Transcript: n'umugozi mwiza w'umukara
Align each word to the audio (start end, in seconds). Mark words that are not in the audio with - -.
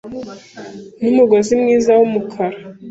n'umugozi 1.01 1.51
mwiza 1.61 1.91
w'umukara 1.99 2.57